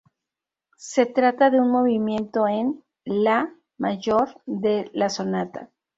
[0.79, 5.69] Se trata de un movimiento en La Mayor de la sonata.